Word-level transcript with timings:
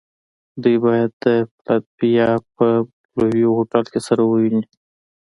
دوی 0.63 0.77
باید 0.85 1.11
د 1.23 1.25
فلادلفیا 1.55 2.29
په 2.57 2.67
بلوویو 3.13 3.55
هوټل 3.57 3.85
کې 3.93 3.99
سره 4.07 4.21
و 4.23 4.29
ګوري 4.41 4.61